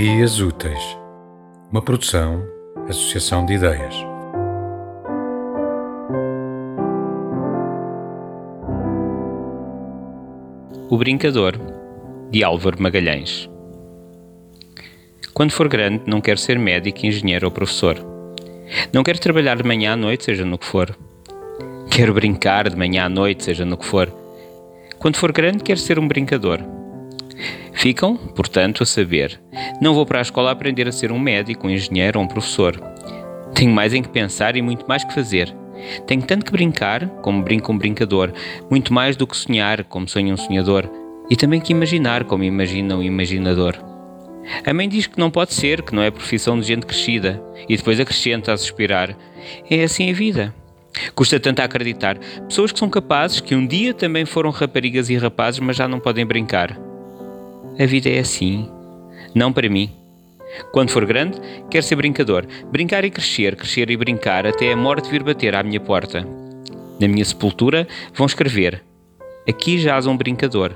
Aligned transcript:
Dias 0.00 0.38
Úteis, 0.38 0.96
uma 1.72 1.82
produção, 1.82 2.46
associação 2.88 3.44
de 3.44 3.54
ideias. 3.54 3.96
O 10.88 10.96
Brincador, 10.96 11.58
de 12.30 12.44
Álvaro 12.44 12.80
Magalhães. 12.80 13.50
Quando 15.34 15.50
for 15.50 15.68
grande, 15.68 16.04
não 16.06 16.20
quero 16.20 16.38
ser 16.38 16.60
médico, 16.60 17.04
engenheiro 17.04 17.46
ou 17.48 17.50
professor. 17.50 17.96
Não 18.92 19.02
quero 19.02 19.18
trabalhar 19.18 19.56
de 19.56 19.64
manhã 19.64 19.94
à 19.94 19.96
noite, 19.96 20.26
seja 20.26 20.44
no 20.44 20.58
que 20.58 20.66
for. 20.66 20.96
Quero 21.90 22.14
brincar 22.14 22.70
de 22.70 22.76
manhã 22.76 23.06
à 23.06 23.08
noite, 23.08 23.42
seja 23.42 23.64
no 23.64 23.76
que 23.76 23.84
for. 23.84 24.14
Quando 25.00 25.16
for 25.16 25.32
grande, 25.32 25.64
quero 25.64 25.80
ser 25.80 25.98
um 25.98 26.06
brincador. 26.06 26.60
Ficam, 27.78 28.16
portanto, 28.16 28.82
a 28.82 28.86
saber: 28.86 29.40
não 29.80 29.94
vou 29.94 30.04
para 30.04 30.18
a 30.18 30.22
escola 30.22 30.50
aprender 30.50 30.88
a 30.88 30.92
ser 30.92 31.12
um 31.12 31.18
médico, 31.18 31.66
um 31.66 31.70
engenheiro 31.70 32.18
ou 32.18 32.24
um 32.24 32.28
professor. 32.28 32.80
Tenho 33.54 33.70
mais 33.70 33.94
em 33.94 34.02
que 34.02 34.08
pensar 34.08 34.56
e 34.56 34.62
muito 34.62 34.86
mais 34.88 35.04
que 35.04 35.14
fazer. 35.14 35.54
Tenho 36.06 36.22
tanto 36.22 36.44
que 36.44 36.52
brincar, 36.52 37.06
como 37.22 37.42
brinca 37.42 37.70
um 37.70 37.78
brincador, 37.78 38.32
muito 38.70 38.92
mais 38.92 39.16
do 39.16 39.26
que 39.26 39.36
sonhar, 39.36 39.84
como 39.84 40.08
sonha 40.08 40.34
um 40.34 40.36
sonhador, 40.36 40.90
e 41.30 41.36
também 41.36 41.60
que 41.60 41.72
imaginar, 41.72 42.24
como 42.24 42.42
imagina 42.42 42.96
um 42.96 43.02
imaginador. 43.02 43.76
A 44.64 44.72
mãe 44.72 44.88
diz 44.88 45.06
que 45.06 45.18
não 45.18 45.30
pode 45.30 45.54
ser, 45.54 45.82
que 45.82 45.94
não 45.94 46.02
é 46.02 46.10
profissão 46.10 46.58
de 46.58 46.66
gente 46.66 46.86
crescida, 46.86 47.42
e 47.68 47.76
depois 47.76 48.00
acrescenta 48.00 48.52
a 48.52 48.56
suspirar: 48.56 49.16
é 49.70 49.82
assim 49.84 50.10
a 50.10 50.14
vida. 50.14 50.54
Custa 51.14 51.38
tanto 51.38 51.60
a 51.60 51.64
acreditar. 51.64 52.18
Pessoas 52.48 52.72
que 52.72 52.78
são 52.78 52.88
capazes, 52.88 53.40
que 53.40 53.54
um 53.54 53.66
dia 53.66 53.94
também 53.94 54.24
foram 54.24 54.50
raparigas 54.50 55.10
e 55.10 55.16
rapazes, 55.16 55.60
mas 55.60 55.76
já 55.76 55.86
não 55.86 56.00
podem 56.00 56.26
brincar. 56.26 56.76
A 57.78 57.86
vida 57.86 58.08
é 58.08 58.18
assim. 58.18 58.68
Não 59.34 59.52
para 59.52 59.68
mim. 59.68 59.90
Quando 60.72 60.90
for 60.90 61.04
grande, 61.04 61.40
quero 61.70 61.84
ser 61.84 61.96
brincador. 61.96 62.46
Brincar 62.70 63.04
e 63.04 63.10
crescer, 63.10 63.56
crescer 63.56 63.90
e 63.90 63.96
brincar, 63.96 64.46
até 64.46 64.72
a 64.72 64.76
morte 64.76 65.10
vir 65.10 65.22
bater 65.22 65.54
à 65.54 65.62
minha 65.62 65.80
porta. 65.80 66.26
Na 66.98 67.06
minha 67.06 67.24
sepultura 67.24 67.86
vão 68.14 68.26
escrever: 68.26 68.82
Aqui 69.48 69.78
jaz 69.78 70.06
um 70.06 70.16
brincador. 70.16 70.74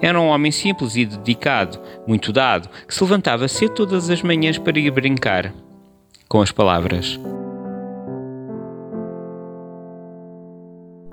Era 0.00 0.20
um 0.20 0.28
homem 0.28 0.50
simples 0.50 0.96
e 0.96 1.04
dedicado, 1.04 1.78
muito 2.06 2.32
dado, 2.32 2.68
que 2.86 2.94
se 2.94 3.02
levantava 3.02 3.46
cedo 3.46 3.74
todas 3.74 4.08
as 4.10 4.22
manhãs 4.22 4.58
para 4.58 4.78
ir 4.78 4.90
brincar. 4.90 5.52
Com 6.28 6.40
as 6.40 6.50
palavras: 6.50 7.18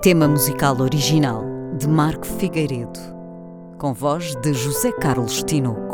Tema 0.02 0.28
musical 0.28 0.80
original 0.80 1.44
de 1.78 1.88
Marco 1.88 2.26
Figueiredo, 2.26 3.00
com 3.78 3.94
voz 3.94 4.34
de 4.36 4.52
José 4.52 4.92
Carlos 4.92 5.42
Tinoco. 5.42 5.93